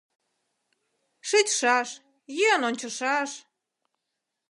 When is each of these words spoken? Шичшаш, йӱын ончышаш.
Шичшаш, 1.27 1.89
йӱын 2.37 2.61
ончышаш. 2.69 3.31